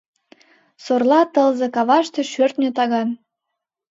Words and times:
Сорла 0.83 1.21
тылзе 1.33 1.67
каваште— 1.75 2.21
шӧртньӧ 2.31 2.69
таган. 2.77 3.09